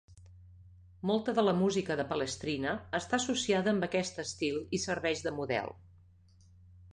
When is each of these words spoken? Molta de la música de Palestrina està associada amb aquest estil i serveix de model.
Molta 1.09 1.33
de 1.39 1.43
la 1.43 1.51
música 1.59 1.97
de 1.99 2.05
Palestrina 2.13 2.71
està 3.01 3.15
associada 3.19 3.75
amb 3.75 3.87
aquest 3.89 4.23
estil 4.25 4.59
i 4.79 4.81
serveix 4.87 5.23
de 5.29 5.35
model. 5.43 5.77